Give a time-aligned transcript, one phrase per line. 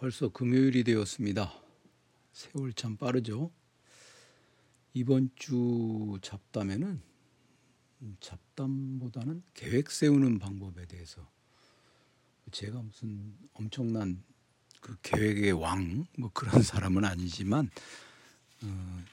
[0.00, 1.52] 벌써 금요일이 되었습니다.
[2.32, 3.52] 세월 참 빠르죠.
[4.94, 7.02] 이번 주 잡담에는
[8.18, 11.30] 잡담보다는 계획 세우는 방법에 대해서
[12.50, 14.24] 제가 무슨 엄청난
[14.80, 17.68] 그 계획의 왕 뭐 그런 사람은 아니지만
[18.62, 19.04] 어,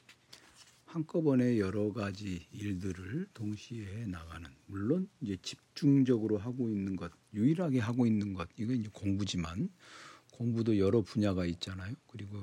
[0.86, 8.06] 한꺼번에 여러 가지 일들을 동시에 해 나가는 물론 이제 집중적으로 하고 있는 것 유일하게 하고
[8.06, 9.68] 있는 것 이건 이제 공부지만
[10.38, 11.94] 공부도 여러 분야가 있잖아요.
[12.06, 12.38] 그리고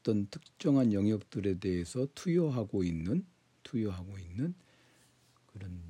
[0.00, 3.24] 어떤 특정한 영역들에 대해서 투여하고 있는
[3.62, 4.54] 투여하고 있는
[5.46, 5.80] 그런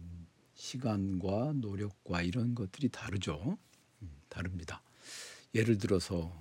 [0.55, 3.59] 시간과 노력과 이런 것들이 다르죠.
[4.03, 4.81] 음, 다릅니다.
[5.55, 6.33] 예를 들어서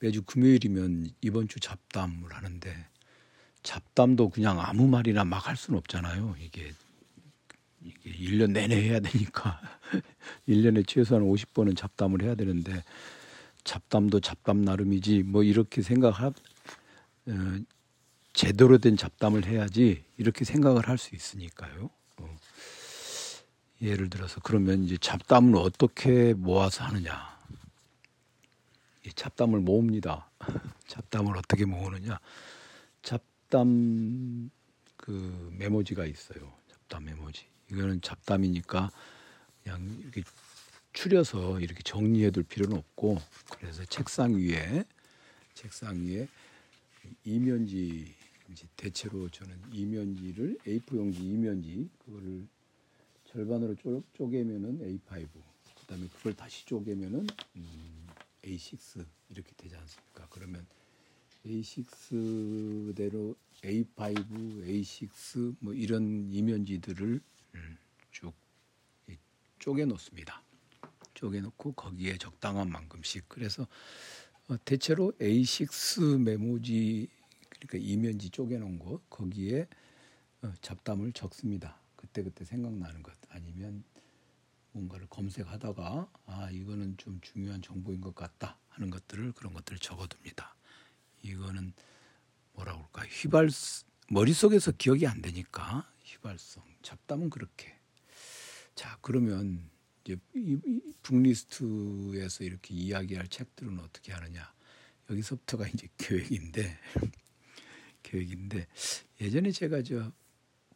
[0.00, 2.88] 매주 금요일이면 이번 주 잡담을 하는데
[3.62, 6.36] 잡담도 그냥 아무 말이나 막 할 수는 없잖아요.
[6.40, 6.72] 이게
[7.84, 9.60] 이게 1년 내내 해야 되니까
[10.48, 12.82] 1년에 최소한 50번은 잡담을 해야 되는데
[13.64, 16.26] 잡담도 잡담 나름이지 뭐 이렇게 생각하
[17.26, 17.58] 어,
[18.32, 21.90] 제대로 된 잡담을 해야지 이렇게 생각을 할 수 있으니까요.
[22.18, 22.36] 어.
[23.80, 27.32] 예를 들어서 그러면 이제 잡담을 어떻게 모아서 하느냐?
[29.14, 30.30] 잡담을 모읍니다.
[30.86, 32.20] 잡담을 어떻게 모으느냐?
[33.02, 34.50] 잡담
[34.96, 36.52] 그 메모지가 있어요.
[36.70, 37.51] 잡담 메모지.
[37.72, 38.90] 이거는 잡담이니까
[39.62, 40.22] 그냥 이렇게
[40.92, 43.18] 추려서 이렇게 정리해 둘 필요는 없고
[43.58, 44.84] 그래서 책상 위에
[45.54, 46.28] 책상 위에
[47.24, 48.14] 이면지
[48.76, 52.46] 대체로 저는 이면지를 A4 용지 이면지 그거를
[53.32, 55.26] 절반으로 쪼, 쪼개면은 A5
[55.80, 57.26] 그다음에 그걸 다시 쪼개면은
[57.56, 58.06] 음,
[58.44, 60.26] A6 이렇게 되지 않습니까?
[60.28, 60.66] 그러면
[61.46, 67.20] A6대로 A5, A6 뭐 이런 이면지들을 음,
[68.10, 68.34] 쭉
[69.58, 70.42] 쪼개 놓습니다.
[71.14, 73.66] 쪼개 놓고 거기에 적당한 만큼씩 그래서
[74.48, 77.08] 어, 대체로 A6 메모지
[77.48, 79.68] 그러니까 이면지 쪼개 놓은 거 거기에
[80.42, 81.78] 어, 잡담을 적습니다.
[81.94, 83.84] 그때 그때 생각나는 것 아니면
[84.72, 90.56] 뭔가를 검색하다가 아 이거는 좀 중요한 정보인 것 같다 하는 것들을 그런 것들을 적어둡니다.
[91.22, 91.72] 이거는
[92.54, 93.48] 뭐라 그럴까 휘발
[94.08, 97.74] 머릿속에서 기억이 안 되니까 휘발성 잡담은 그렇게
[98.74, 99.70] 자 그러면
[100.04, 104.52] 이제 이, 이 북리스트에서 이렇게 이야기할 책들은 어떻게 하느냐
[105.10, 106.78] 여기서부터가 이제 계획인데
[108.02, 108.66] 계획인데
[109.20, 110.12] 예전에 제가 저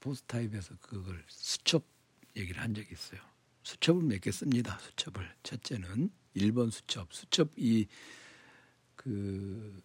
[0.00, 1.84] 보스타입에서 그걸 수첩
[2.36, 3.20] 얘기를 한 적이 있어요.
[3.62, 4.78] 수첩을 몇 개 씁니다.
[4.78, 7.86] 수첩을 첫째는 1번 수첩 수첩 이
[8.96, 9.82] 그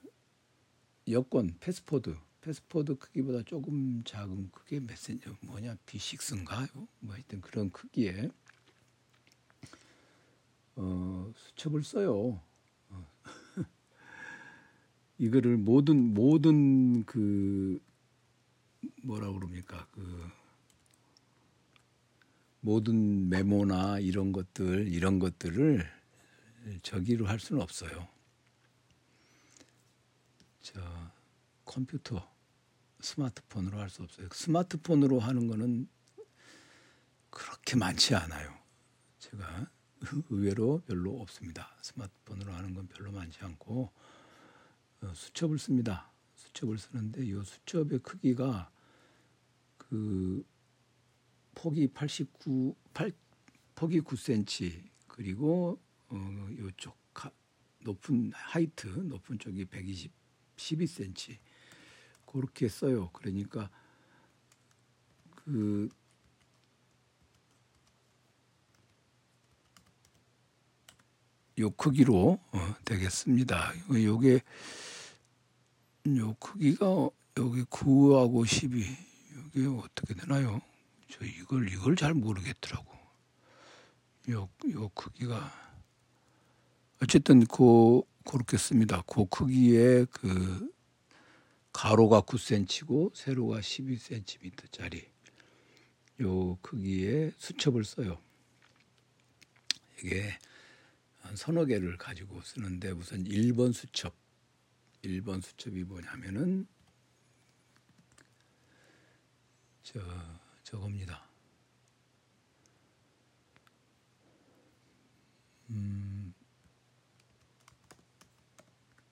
[1.09, 6.87] 여권 패스포드 패스포드 크기보다 조금 작은 크기 메신저 뭐냐 B6인가요?
[6.99, 8.29] 뭐 하여튼 그런 크기에
[10.75, 12.41] 어, 수첩을 써요.
[12.89, 13.07] 어.
[15.19, 17.79] 이거를 모든 모든 그
[19.03, 20.29] 뭐라 그럽니까 그
[22.61, 25.87] 모든 메모나 이런 것들 이런 것들을
[26.81, 28.07] 저기로 할 수는 없어요.
[30.61, 30.79] 저
[31.71, 32.29] 컴퓨터
[32.99, 34.27] 스마트폰으로 할 수 없어요.
[34.33, 35.87] 스마트폰으로 하는 거는
[37.29, 38.53] 그렇게 많지 않아요.
[39.19, 39.71] 제가
[40.29, 41.73] 의외로 별로 없습니다.
[41.81, 43.89] 스마트폰으로 하는 건 별로 많지 않고
[45.01, 46.11] 어, 수첩을 씁니다.
[46.35, 48.69] 수첩을 쓰는데 이 수첩의 크기가
[49.77, 50.45] 그
[51.55, 53.13] 폭이 89 8,
[53.75, 56.99] 폭이 9cm 그리고 어 요쪽
[57.79, 60.11] 높은 하이트 높은 쪽이 120
[60.57, 61.37] 12cm
[62.31, 63.09] 그렇게 써요.
[63.13, 63.69] 그러니까
[65.35, 65.89] 그
[71.61, 73.73] 요 크기로 어, 되겠습니다.
[73.93, 74.41] 요게
[76.17, 76.85] 요 크기가
[77.37, 78.83] 여기 9하고 12
[79.53, 80.59] 이게 어떻게 되나요?
[81.09, 82.91] 저 이걸 이걸 잘 모르겠더라고.
[84.31, 85.51] 요, 요 크기가
[87.01, 89.03] 어쨌든 그 그렇게 씁니다.
[89.05, 90.71] 그 크기의 그
[91.73, 95.09] 가로가 9cm고 세로가 12cm짜리
[96.21, 98.19] 요 크기의 수첩을 써요.
[99.99, 100.37] 이게
[101.19, 104.13] 한 서너 개를 가지고 쓰는데 우선 1번 수첩
[105.03, 106.67] 1번 수첩이 뭐냐면은
[109.83, 109.99] 저
[110.63, 111.27] 저겁니다.
[115.69, 116.33] 음,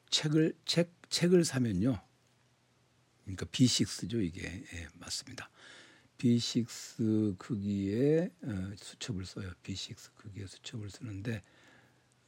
[0.09, 2.08] 책을 책 책을 사면요.
[3.36, 5.50] 그러니까 B6죠 이게 예, 맞습니다.
[6.18, 9.52] B6 크기의 어, 수첩을 써요.
[9.64, 11.44] B6 크기의 수첩을 쓰는데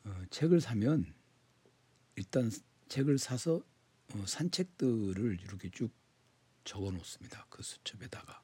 [0.04, 1.14] 어, 책을 사면
[2.16, 2.52] 일단
[2.88, 3.62] 책을 사서
[4.14, 5.92] 어, 산 책들을 이렇게 쭉
[6.64, 7.48] 적어 놓습니다.
[7.50, 8.44] 그 수첩에다가.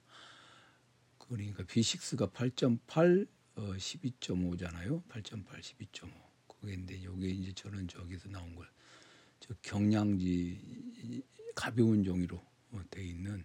[1.20, 5.04] 그러니까 B6가 8.8 어, 12.5잖아요.
[5.08, 6.12] 8.8 12.5.
[6.48, 8.68] 그게 인데 요게 이제 저는 저기서 나온 걸
[9.40, 11.24] 저 경량지
[11.58, 12.38] 가벼운 종이로
[12.72, 13.44] 어, 돼 있는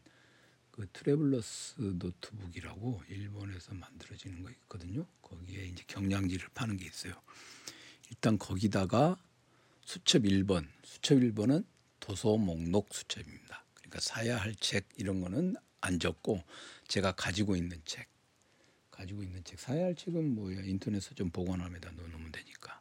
[0.70, 5.06] 그 Traveler's Notebook이라고 일본에서 만들어지는 거 있거든요.
[5.22, 7.14] 거기에 이제 경량지를 파는 게 있어요.
[8.10, 9.16] 일단 거기다가
[9.84, 11.64] 수첩 1번, 수첩 1번은
[12.00, 13.64] 도서 목록 수첩입니다.
[13.74, 16.42] 그러니까 사야 할 책 이런 거는 안 적고
[16.88, 18.08] 제가 가지고 있는 책,
[18.90, 22.80] 가지고 있는 책 사야 할 책은 뭐야 인터넷에 좀 보관함에다 넣어놓으면 되니까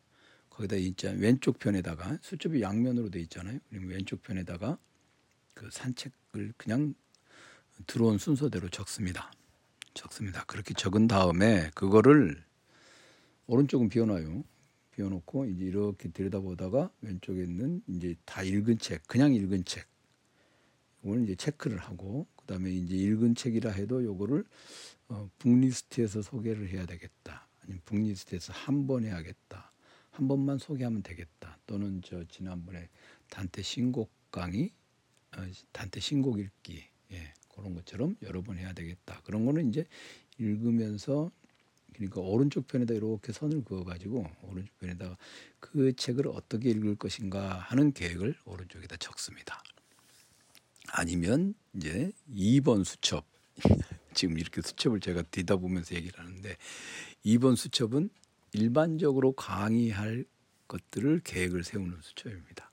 [0.50, 3.60] 거기다 있자 왼쪽 편에다가 수첩이 양면으로 돼 있잖아요.
[3.70, 4.78] 그러면 왼쪽 편에다가
[5.54, 6.94] 그 산책을 그냥
[7.88, 9.32] 들어온 순서대로 적습니다.
[9.94, 10.44] 적습니다.
[10.46, 12.44] 그렇게 적은 다음에 그거를
[13.48, 14.44] 오른쪽은 비워놔요.
[14.92, 19.88] 비워놓고 이제 이렇게 들여다보다가 왼쪽에 있는 이제 다 읽은 책, 그냥 읽은 책,
[21.04, 24.46] 이거는 이제 체크를 하고 그다음에 이제 읽은 책이라 해도 요거를
[25.10, 27.48] 어, 북리스트에서 소개를 해야 되겠다.
[27.62, 29.72] 아니면 북리스트에서 한 번 해야겠다.
[30.12, 31.58] 한 번만 소개하면 되겠다.
[31.66, 32.90] 또는 저 지난번에
[33.30, 34.81] 단테 신곡 강의, 어,
[35.72, 39.22] 단테 신곡 읽기, 예, 그런 것처럼 여러 번 해야 되겠다.
[39.24, 39.86] 그런 거는 이제
[40.38, 41.32] 읽으면서
[41.94, 45.18] 그러니까 오른쪽 편에다 이렇게 선을 그어가지고 오른쪽 편에다가
[45.60, 49.62] 그 책을 어떻게 읽을 것인가 하는 계획을 오른쪽에다 적습니다.
[50.94, 53.26] 아니면 이제 2번 수첩
[54.14, 56.58] 지금 이렇게 수첩을 제가 뒤다 보면서 얘기를 하는데
[57.26, 58.10] 2번 수첩은
[58.54, 60.26] 일반적으로 강의할
[60.68, 62.71] 것들을 계획을 세우는 수첩입니다.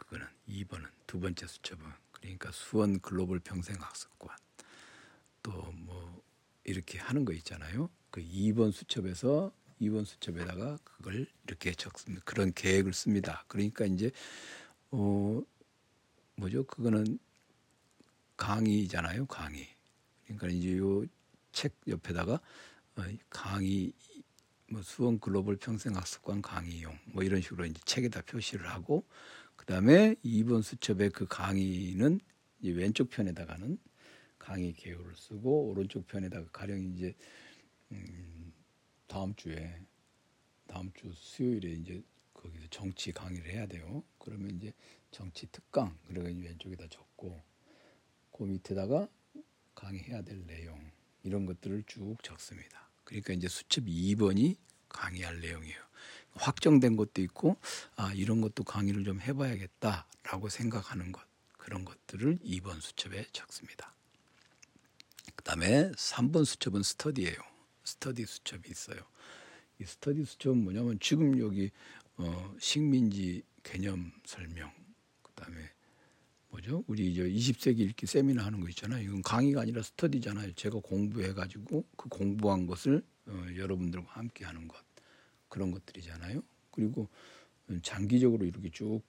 [0.00, 4.36] 그거는 2번은 두 번째 수첩은 그러니까 수원 글로벌 평생학습관
[5.42, 6.22] 또 뭐
[6.64, 7.90] 이렇게 하는 거 있잖아요.
[8.10, 12.22] 그 2번 수첩에서 2번 수첩에다가 그걸 이렇게 적습니다.
[12.24, 13.44] 그런 계획을 씁니다.
[13.48, 14.10] 그러니까 이제
[14.90, 15.42] 어
[16.36, 16.64] 뭐죠?
[16.64, 17.18] 그거는
[18.36, 19.26] 강의잖아요.
[19.26, 19.68] 강의.
[20.26, 21.04] 그러니까 이제 요
[21.52, 22.40] 책 옆에다가
[22.96, 23.92] 어, 강의
[24.70, 29.04] 뭐 수원 글로벌 평생학습관 강의용 뭐 이런 식으로 이제 책에다 표시를 하고
[29.60, 32.18] 그다음에 2번 수첩의 그 강의는
[32.60, 33.78] 이제 왼쪽 편에다가는
[34.38, 37.14] 강의 개요를 쓰고 오른쪽 편에다가 가령 이제
[37.92, 38.54] 음
[39.06, 39.78] 다음 주에
[40.66, 42.02] 다음 주 수요일에 이제
[42.32, 44.02] 거기서 정치 강의를 해야 돼요.
[44.18, 44.72] 그러면 이제
[45.10, 47.42] 정치 특강 그래가 왼쪽에다 적고
[48.32, 49.08] 그 밑에다가
[49.74, 50.90] 강의해야 될 내용
[51.22, 52.88] 이런 것들을 쭉 적습니다.
[53.04, 54.56] 그러니까 이제 수첩 2번이
[54.88, 55.90] 강의할 내용이에요.
[56.34, 57.56] 확정된 것도 있고
[57.96, 61.22] 아 이런 것도 강의를 좀 해봐야겠다라고 생각하는 것
[61.56, 63.94] 그런 것들을 2번 수첩에 적습니다.
[65.36, 67.36] 그다음에 3번 수첩은 스터디예요.
[67.84, 68.98] 스터디 수첩이 있어요.
[69.80, 71.70] 이 스터디 수첩은 뭐냐면 지금 여기
[72.16, 74.70] 어, 식민지 개념 설명
[75.22, 75.70] 그다음에
[76.50, 76.84] 뭐죠?
[76.86, 79.02] 우리 이제 20세기 읽기 세미나 하는 거 있잖아요.
[79.02, 80.52] 이건 강의가 아니라 스터디잖아요.
[80.54, 84.76] 제가 공부해 가지고 그 공부한 것을 어, 여러분들과 함께 하는 것
[85.50, 86.42] 그런 것들이잖아요.
[86.70, 87.08] 그리고
[87.82, 89.02] 장기적으로 이렇게 쭉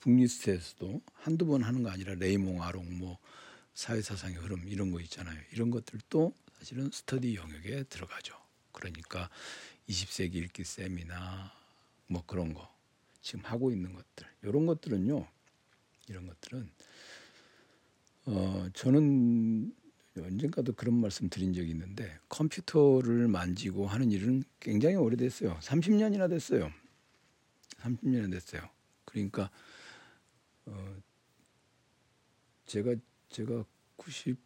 [0.00, 3.18] 북리스트에서도 한두 번 하는 거 아니라 레이몽 아롱 뭐
[3.74, 5.38] 사회사상의 흐름 이런 거 있잖아요.
[5.52, 8.34] 이런 것들도 사실은 스터디 영역에 들어가죠.
[8.72, 9.28] 그러니까
[9.88, 11.52] 20세기 읽기 세미나
[12.06, 12.74] 뭐 그런 거
[13.20, 15.26] 지금 하고 있는 것들 이런 것들은요
[16.08, 16.70] 이런 것들은
[18.26, 19.74] 어 저는
[20.22, 25.58] 언젠가도 그런 말씀 드린 적이 있는데 컴퓨터를 만지고 하는 일은 굉장히 오래됐어요.
[25.60, 26.70] 30년이나 됐어요.
[27.80, 28.62] 30년이나 됐어요.
[29.04, 29.50] 그러니까
[30.66, 30.96] 어
[32.66, 32.94] 제가
[33.30, 33.64] 제가
[33.96, 34.36] 90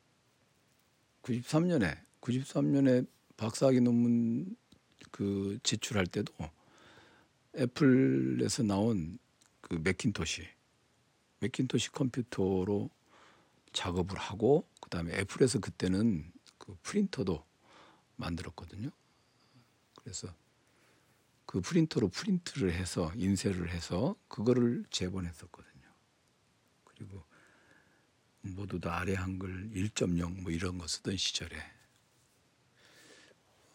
[1.22, 4.56] 93년에 93년에 박사학위 논문
[5.10, 6.32] 그 제출할 때도
[7.56, 9.18] 애플에서 나온
[9.60, 10.46] 그 맥킨토시
[11.40, 12.90] 맥킨토시 컴퓨터로
[13.72, 17.46] 작업을 하고 그다음에 애플에서 그때는 그 프린터도
[18.16, 18.90] 만들었거든요.
[19.94, 20.34] 그래서
[21.46, 25.88] 그 프린터로 프린트를 해서 인쇄를 해서 그거를 제본했었거든요.
[26.84, 27.24] 그리고
[28.42, 31.56] 모두 다 아래 한글 1.0 뭐 이런 거 쓰던 시절에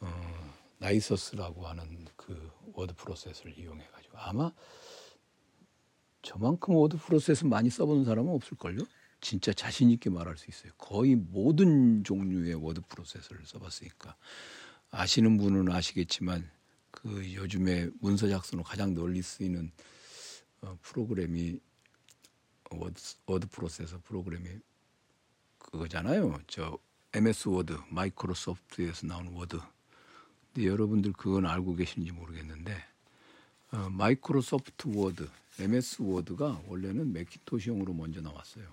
[0.02, 4.52] 어, Nisus라고 하는 그 워드 프로세서를 이용해 가지고 아마
[6.22, 8.80] 저만큼 워드 프로세서 많이 써본 사람은 없을걸요?
[9.22, 10.72] 진짜 자신 있게 말할 수 있어요.
[10.78, 14.16] 거의 모든 종류의 워드 프로세서를 써봤으니까
[14.92, 16.50] 아시는 분은 아시겠지만
[16.92, 19.72] 그 요즘에 문서 작성으로 가장 널리 쓰이는
[20.62, 21.60] 어, 프로그램이
[22.72, 24.48] 워드, 워드 프로세서 프로그램이
[25.60, 26.40] 그거잖아요.
[26.48, 26.78] 저
[27.14, 29.60] MS 워드 마이크로소프트에서 나온 워드
[30.54, 32.76] 근데 여러분들 그건 알고 계시는지 모르겠는데
[33.72, 35.28] 어, 마이크로소프트 워드
[35.60, 38.66] MS 워드가 원래는 매킨토시용으로 먼저 나왔어요.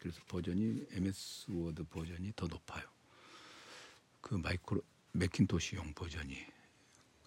[0.00, 2.82] 그래서 버전이 MS 워드 버전이 더 높아요.
[4.20, 6.36] 그 마이크로 매킨토시용 버전이.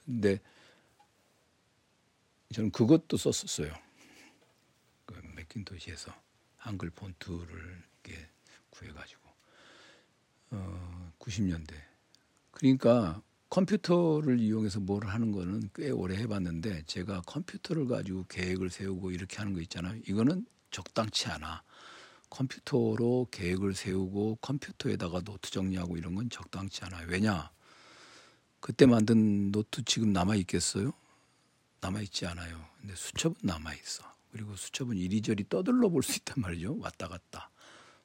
[0.05, 0.39] 근데
[2.53, 3.73] 저는 그것도 썼었어요.
[5.05, 6.13] 그 매킨토시에서
[6.57, 8.27] 한글 폰트를 이렇게
[8.71, 9.21] 구해가지고
[10.51, 11.73] 어, 90년대.
[12.51, 19.37] 그러니까 컴퓨터를 이용해서 뭘 하는 거는 꽤 오래 해봤는데 제가 컴퓨터를 가지고 계획을 세우고 이렇게
[19.37, 19.99] 하는 거 있잖아요.
[20.07, 21.63] 이거는 적당치 않아.
[22.33, 27.07] 컴퓨터로 계획을 세우고 컴퓨터에다가 노트 정리하고 이런 건 적당치 않아요.
[27.07, 27.51] 왜냐?
[28.59, 30.93] 그때 만든 노트 지금 남아 있겠어요?
[31.81, 32.65] 남아 있지 않아요.
[32.79, 34.03] 근데 수첩은 남아 있어.
[34.31, 36.77] 그리고 수첩은 이리저리 떠들어 볼 수 있단 말이죠.
[36.79, 37.51] 왔다 갔다.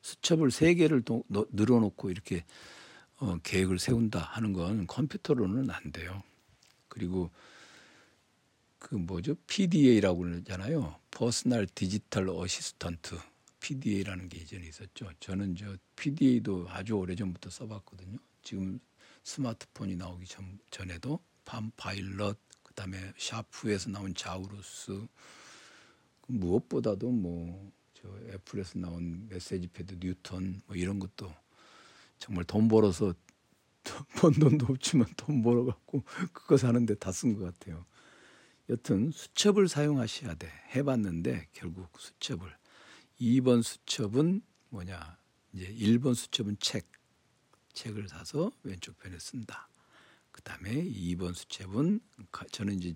[0.03, 2.45] 수첩을 세 개를 또 늘어놓고 이렇게
[3.17, 6.23] 어, 계획을 세운다 하는 건 컴퓨터로는 안 돼요.
[6.89, 7.31] 그리고
[8.79, 9.35] 그 뭐죠?
[9.47, 10.97] PDA라고 그러잖아요.
[11.11, 13.19] Personal Digital Assistant.
[13.61, 15.11] PDA라는 게 예전에 있었죠.
[15.21, 18.19] 저는 저 PDA도 아주 오래전부터 써봤거든요.
[18.43, 18.81] 지금
[19.25, 25.07] 스마트폰이 나오기 전, 전에도 Palm Pilot 그다음에 샤프에서 나온 Zaurus
[26.29, 31.35] 무엇보다도 뭐 저 애플에서 나온 MessagePad Newton 뭐 이런 것도
[32.19, 33.13] 정말 돈 벌어서
[34.21, 37.85] 번 돈도 없지만 돈 벌어 갖고 그거 사는데 다 쓴 것 같아요.
[38.69, 40.49] 여튼 수첩을 사용하셔야 돼.
[40.77, 42.55] 해봤는데 결국 수첩을
[43.21, 45.19] 2번 수첩은 뭐냐
[45.53, 46.91] 이제 1번 수첩은 책
[47.73, 49.69] 책을 사서 왼쪽 편에 쓴다.
[50.33, 52.01] 그 다음에 2번 수첩은
[52.53, 52.95] 저는 이제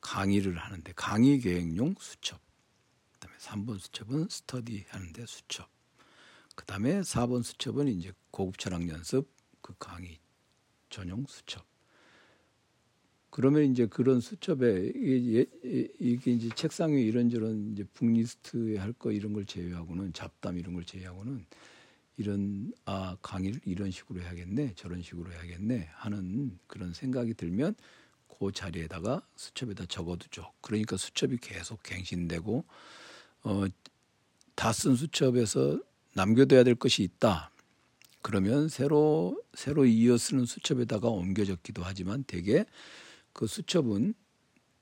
[0.00, 2.40] 강의를 하는데 강의 계획용 수첩.
[3.12, 5.68] 그 다음에 3번 수첩은 스터디 하는데 수첩.
[6.54, 9.28] 그 다음에 4번 수첩은 이제 고급 철학 연습
[9.60, 10.20] 그 강의
[10.90, 11.73] 전용 수첩.
[13.34, 15.44] 그러면 이제 그런 수첩에 이게,
[15.98, 21.44] 이게 이제 책상 위에 이런저런 이제 북리스트에 할거 이런 걸 제외하고는 잡담 이런 걸 제외하고는
[22.16, 27.74] 이런 아 강의를 이런 식으로 해야겠네 저런 식으로 해야겠네 하는 그런 생각이 들면
[28.28, 30.52] 그 자리에다가 수첩에다 적어두죠.
[30.60, 32.64] 그러니까 수첩이 계속 갱신되고
[33.42, 33.64] 어,
[34.54, 35.80] 다 쓴 수첩에서
[36.12, 37.50] 남겨둬야 될 것이 있다.
[38.22, 42.64] 그러면 새로 새로 이어 쓰는 수첩에다가 옮겨 적기도 하지만 대개
[43.34, 44.14] 그 수첩은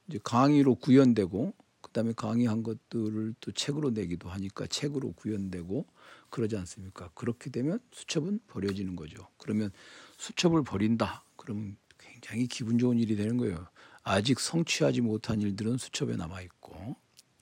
[0.07, 5.85] 이제 강의로 구현되고 그다음에 강의한 것들을 또 책으로 내기도 하니까 책으로 구현되고
[6.31, 7.11] 그러지 않습니까?
[7.15, 9.27] 그렇게 되면 수첩은 버려지는 거죠.
[9.39, 9.73] 그러면
[10.19, 11.25] 수첩을 버린다.
[11.37, 13.67] 그러면 굉장히 기분 좋은 일이 되는 거예요.
[14.05, 16.95] 아직 성취하지 못한 일들은 수첩에 남아 있고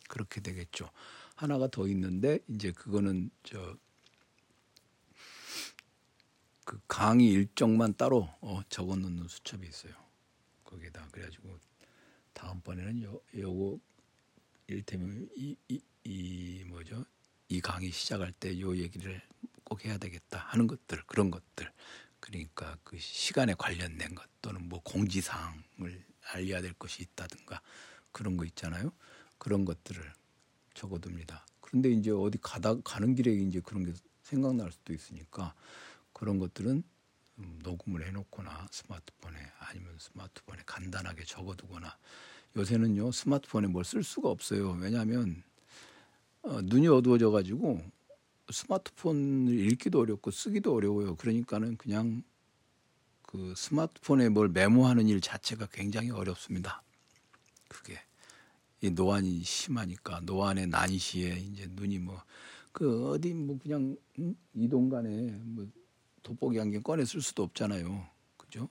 [0.09, 0.89] 그렇게 되겠죠.
[1.37, 3.77] 하나가 더 있는데 이제 그거는 저
[6.71, 9.93] 그 강의 일정만 따로 어, 적어 놓는 수첩이 있어요.
[10.71, 11.59] 거기에다 그래가지고
[12.33, 13.79] 다음번에는 요 요거
[14.69, 17.05] 일테면 이, 이, 이 뭐죠?
[17.49, 19.21] 이 강의 시작할 때 요 얘기를
[19.65, 21.71] 꼭 해야 되겠다 하는 것들 그런 것들.
[22.21, 27.63] 그러니까 그 시간에 관련된 것 또는 뭐 공지사항을 알려야 될 것이 있다든가
[28.13, 28.93] 그런 거 있잖아요.
[29.39, 30.13] 그런 것들을
[30.75, 31.47] 적어둡니다.
[31.61, 35.55] 그런데 이제 어디 가다 가는 길에 이제 그런 게 생각날 수도 있으니까
[36.13, 36.83] 그런 것들은 음,
[37.63, 41.97] 녹음을 해놓거나 스마트폰에 아니면 스마트폰에 간단하게 적어두거나
[42.57, 44.73] 요새는요 스마트폰에 뭘 쓸 수가 없어요.
[44.73, 45.43] 왜냐하면
[46.43, 47.81] 어, 눈이 어두워져 가지고
[48.51, 51.17] 스마트폰을 읽기도 어렵고 쓰기도 어려워요.
[51.17, 52.23] 그러니까는 그냥
[53.23, 56.83] 그 스마트폰에 뭘 메모하는 일 자체가 굉장히 어렵습니다.
[57.69, 58.01] 그게
[58.81, 62.23] 이 노안이 심하니까 노안의 난시에 이제 눈이 뭐
[62.73, 64.35] 그 어디 뭐 그냥 응?
[64.55, 65.67] 이동간에 뭐
[66.23, 68.07] 돋보기 안경 꺼내 쓸 수도 없잖아요.
[68.37, 68.69] 그죠?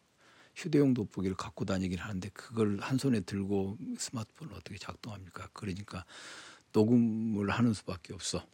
[0.56, 5.50] 휴대용 돋보기를 갖고 다니긴 하는데 그걸 한 손에 들고 스마트폰을 어떻게 작동합니까?
[5.54, 6.06] 그러니까
[6.74, 8.46] 녹음을 하는 수밖에 없어.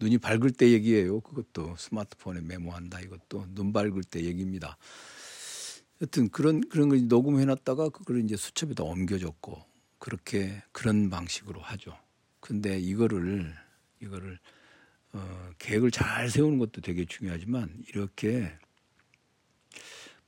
[0.00, 1.20] 눈이 밝을 때 얘기예요.
[1.20, 4.76] 그것도 스마트폰에 메모한다 이것도 눈 밝을 때 얘기입니다.
[6.02, 9.62] 여튼 그런 그런 걸 녹음해 놨다가 그걸 이제 수첩에다 옮겨줬고
[9.98, 11.96] 그렇게 그런 방식으로 하죠.
[12.40, 13.54] 근데 이거를
[14.02, 14.38] 이거를
[15.14, 18.50] 어, 계획을 잘 세우는 것도 되게 중요하지만 이렇게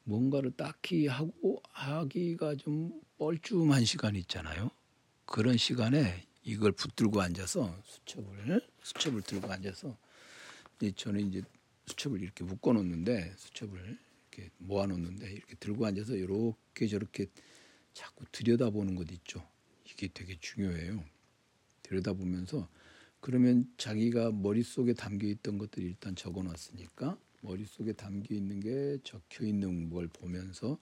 [0.05, 4.71] 뭔가를 딱히 하고 하기가 좀 뻘쭘한 시간이 있잖아요.
[5.25, 9.99] 그런 시간에 이걸 붙들고 앉아서 수첩을 수첩을 들고 앉아서
[10.95, 11.43] 저는 이제
[11.87, 13.99] 수첩을 이렇게 묶어 놓는데 수첩을
[14.31, 17.27] 이렇게 모아 놓는데 이렇게 들고 앉아서 이렇게 저렇게
[17.93, 19.45] 자꾸 들여다보는 것 있죠.
[19.85, 21.05] 이게 되게 중요해요.
[21.83, 22.69] 들여다보면서
[23.27, 29.91] 그러면 자기가 머릿속에 담겨 있던 것들이 일단 적어 놨으니까 머릿속에 담겨 있는 게 적혀 있는
[29.91, 30.79] 걸 보면서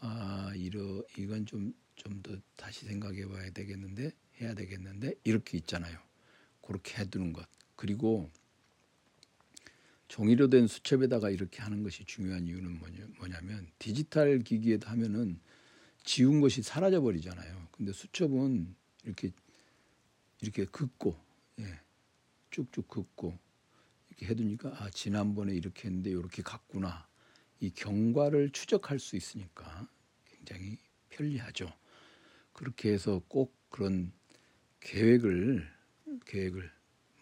[0.00, 5.98] 아, 이러 이건 좀 좀 더 다시 생각해 봐야 되겠는데 해야 되겠는데 이렇게 있잖아요.
[6.60, 7.48] 그렇게 해 두는 것.
[7.74, 8.30] 그리고
[10.08, 12.78] 종이로 된 수첩에다가 이렇게 하는 것이 중요한 이유는
[13.18, 15.40] 뭐냐 면 디지털 기기에다 하면은
[16.04, 17.68] 지운 것이 사라져 버리잖아요.
[17.72, 19.32] 근데 수첩은 이렇게
[20.40, 21.18] 이렇게 긋고
[21.60, 21.80] 예,
[22.50, 23.38] 쭉쭉 긋고
[24.08, 27.06] 이렇게 해두니까 아 지난번에 이렇게 했는데 이렇게 갔구나
[27.60, 29.88] 이 경과를 추적할 수 있으니까
[30.24, 31.72] 굉장히 편리하죠.
[32.52, 34.12] 그렇게 해서 꼭 그런
[34.80, 35.66] 계획을
[36.24, 36.70] 계획을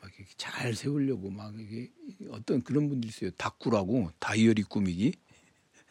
[0.01, 1.91] 막 이렇게 잘 세우려고 막 이게
[2.31, 3.31] 어떤 그런 분들이 있어요.
[3.33, 5.15] 다꾸라고 다이어리 꾸미기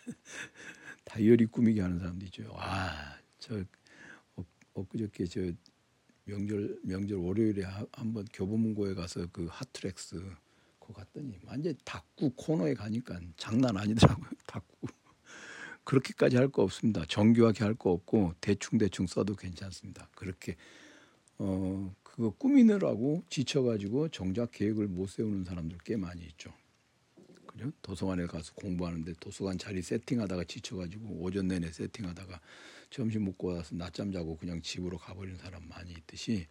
[1.06, 2.54] 다이어리 꾸미기 하는 사람도 있죠.
[2.58, 3.64] 아, 저
[4.74, 5.52] 엊그저께 저
[6.26, 10.22] 명절 명절 월요일에 한번 교보문고에 가서 그 하트렉스
[10.80, 14.30] 거 갔더니 완전 닭구 코너에 가니까 장난 아니더라고요.
[14.48, 14.88] 닭구
[15.84, 17.06] 그렇게까지 할 거 없습니다.
[17.08, 20.10] 정교하게 할 거 없고 대충 대충 써도 괜찮습니다.
[20.16, 20.56] 그렇게
[21.40, 26.54] 어 그거 꾸미느라고 지쳐가지고 정작 계획을 못 세우는 사람들 꽤 많이 있죠.
[27.54, 27.72] 그죠?
[27.82, 32.42] 도서관에 가서 공부하는데 도서관 자리 세팅하다가 지쳐가지고 오전 내내 세팅하다가
[32.90, 36.48] 점심 먹고 와서 낮잠 자고 그냥 집으로 가버리는 사람 많이 있듯이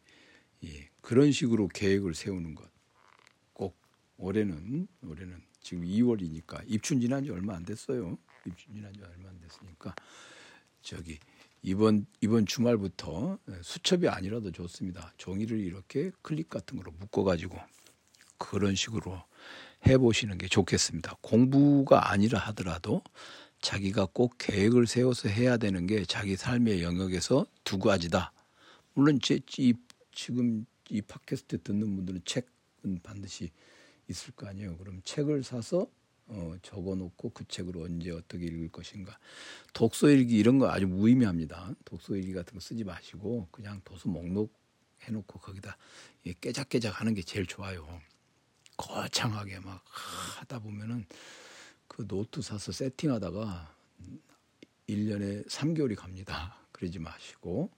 [0.65, 2.71] 예, 그런 식으로 계획을 세우는 것.
[3.53, 3.77] 꼭
[4.17, 8.17] 올해는 올해는 지금 2월이니까 입춘 지난 지 얼마 안 됐어요.
[8.47, 9.95] 입춘 지난 지 얼마 안 됐으니까
[10.83, 11.19] 저기
[11.63, 15.13] 이번 이번 주말부터 수첩이 아니라도 좋습니다.
[15.17, 17.59] 종이를 이렇게 클립 같은 거로 묶어 가지고
[18.39, 19.23] 그런 식으로
[19.87, 21.17] 해 보시는 게 좋겠습니다.
[21.21, 23.03] 공부가 아니라 하더라도
[23.61, 28.33] 자기가 꼭 계획을 세워서 해야 되는 게 자기 삶의 영역에서 두 가지다.
[28.95, 29.75] 물론 제, 이,
[30.13, 33.51] 지금 이 팟캐스트 듣는 분들은 책은 반드시
[34.09, 34.77] 있을 거 아니에요.
[34.79, 35.87] 그럼 책을 사서
[36.27, 39.19] 어, 적어놓고 그 책을 언제 어떻게 읽을 것인가.
[39.73, 41.75] 독서일기 이런 거 아주 무의미합니다.
[41.85, 44.53] 독서일기 같은 거 쓰지 마시고 그냥 도서 목록
[45.03, 45.77] 해놓고 거기다
[46.41, 48.01] 깨작깨작 하는 게 제일 좋아요.
[48.83, 49.81] 거창하게 막
[50.39, 51.07] 하다 보면은
[51.87, 53.73] 그 노트 사서 세팅하다가
[54.89, 56.57] 1년에 3개월이 갑니다.
[56.73, 57.71] 그러지 마시고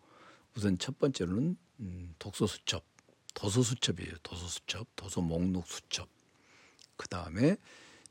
[0.56, 2.82] 우선 첫 번째로는 음, 독서 수첩,
[3.34, 4.14] 도서 수첩이에요.
[4.22, 6.08] 도서 수첩, 도서 목록 수첩.
[6.96, 7.56] 그 다음에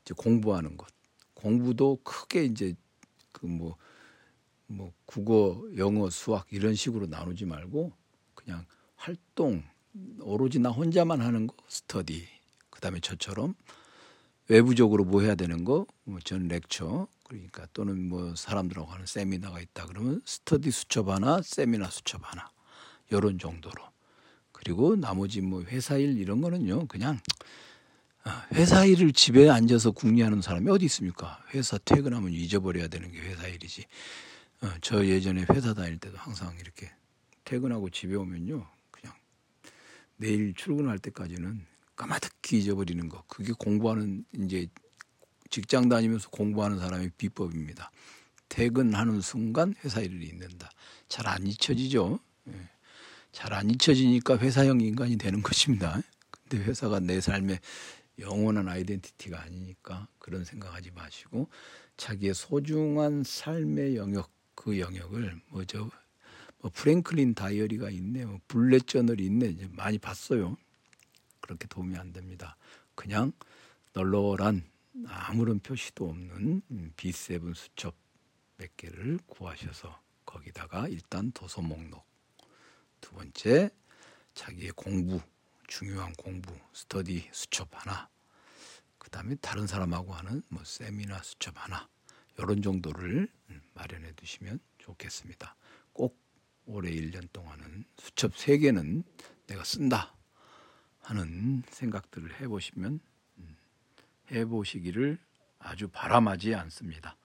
[0.02, 0.86] 이제 공부하는 것.
[1.34, 2.74] 공부도 크게 이제
[3.32, 3.76] 그 뭐뭐
[4.66, 7.92] 뭐 국어, 영어, 수학 이런 식으로 나누지 말고
[8.34, 9.64] 그냥 활동
[10.20, 12.33] 오로지 나 혼자만 하는 거 스터디.
[12.84, 13.54] 그다음에 저처럼
[14.48, 20.20] 외부적으로 뭐 해야 되는 거, 뭐전 렉처 그러니까 또는 뭐 사람들하고 하는 세미나가 있다 그러면
[20.26, 22.50] 스터디 수첩 하나, 세미나 수첩 하나
[23.10, 23.82] 이런 정도로
[24.52, 27.20] 그리고 나머지 뭐 회사 일 이런 거는요 그냥
[28.24, 31.42] 아, 회사 일을 집에 앉아서 궁리하는 사람이 어디 있습니까?
[31.54, 33.84] 회사 퇴근하면 잊어버려야 되는 게 회사 일이지.
[34.62, 36.90] 어, 저 예전에 회사 다닐 때도 항상 이렇게
[37.44, 39.14] 퇴근하고 집에 오면요, 그냥
[40.16, 41.66] 내일 출근할 때까지는
[41.96, 43.24] 까마득 히 잊어버리는 거.
[43.26, 44.66] 그게 공부하는 이제
[45.50, 47.90] 직장 다니면서 공부하는 사람의 비법입니다.
[48.48, 50.70] 퇴근하는 순간 회사 일을 잊는다.
[51.08, 52.18] 잘 안 잊혀지죠.
[52.48, 52.52] 예.
[53.32, 56.00] 잘안 잊혀지니까 회사형 인간이 되는 것입니다.
[56.30, 57.58] 근데 회사가 내 삶의
[58.18, 61.48] 영원한 아이덴티티가 아니니까 그런 생각하지 마시고
[61.96, 65.90] 자기의 소중한 삶의 영역 그 영역을 뭐저
[66.58, 70.56] 뭐 프랭클린 다이어리가 있네, 뭐 블렛 저널이 있네 이제 많이 봤어요.
[71.44, 72.56] 그렇게 도움이 안 됩니다.
[72.94, 73.32] 그냥
[73.92, 74.64] 널널한
[75.06, 76.62] 아무런 표시도 없는
[76.96, 77.94] B7 수첩
[78.56, 82.06] 몇 개를 구하셔서 거기다가 일단 도서 목록
[83.02, 83.68] 두 번째
[84.32, 85.20] 자기의 공부
[85.66, 88.08] 중요한 공부, 스터디 수첩 하나,
[88.98, 91.88] 그 다음에 다른 사람하고 하는 뭐 세미나 수첩 하나,
[92.38, 93.28] 이런 정도를
[93.74, 95.56] 마련해 두시면 좋겠습니다.
[95.92, 96.18] 꼭
[96.66, 99.04] 올해 1년 동안은 수첩 3개는
[99.46, 100.14] 내가 쓴다
[101.04, 103.00] 하는 생각들을 해보시면,
[103.38, 103.56] 음,
[104.30, 105.18] 해보시기를
[105.58, 107.16] 아주 바람하지 않습니다.